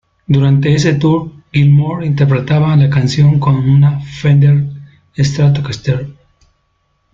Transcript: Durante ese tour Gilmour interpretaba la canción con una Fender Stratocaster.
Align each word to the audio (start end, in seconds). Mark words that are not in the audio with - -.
Durante 0.25 0.73
ese 0.73 0.95
tour 0.95 1.31
Gilmour 1.51 2.03
interpretaba 2.03 2.75
la 2.75 2.89
canción 2.89 3.39
con 3.39 3.53
una 3.69 3.99
Fender 4.01 4.65
Stratocaster. 5.15 6.07